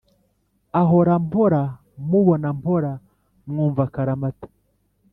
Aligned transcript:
aho 0.79 0.95
mpora 1.27 1.61
mubona 2.09 2.47
mpora 2.59 2.91
mwumva 3.47 3.81
akaramata 3.87 4.47